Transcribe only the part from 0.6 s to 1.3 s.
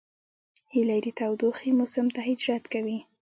هیلۍ د